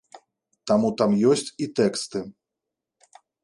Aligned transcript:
Таму 0.71 0.89
там 1.01 1.11
ёсць 1.33 1.53
і 1.67 1.69
тэксты. 1.81 2.19